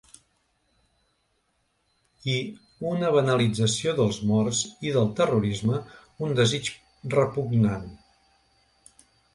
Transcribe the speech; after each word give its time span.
I 2.35 2.37
‘una 2.93 3.11
banalització 3.17 3.93
dels 4.01 4.19
morts 4.33 4.63
i 4.89 4.95
del 4.97 5.13
terrorisme, 5.21 5.81
un 6.29 6.35
desig 6.43 6.75
repugnant’. 7.19 7.87